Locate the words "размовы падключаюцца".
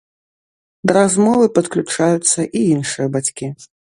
0.97-2.39